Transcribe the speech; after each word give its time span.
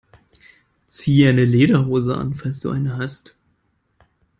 Zieh 0.87 1.27
eine 1.29 1.45
Lederhose 1.45 2.17
an, 2.17 2.33
falls 2.33 2.59
du 2.59 2.71
eine 2.71 2.97
hast! 2.97 3.35